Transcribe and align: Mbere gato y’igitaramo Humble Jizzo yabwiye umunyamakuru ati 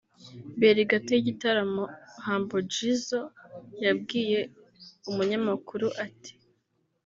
Mbere 0.57 0.79
gato 0.91 1.09
y’igitaramo 1.13 1.83
Humble 2.25 2.61
Jizzo 2.73 3.21
yabwiye 3.85 4.39
umunyamakuru 5.09 5.87
ati 6.05 6.33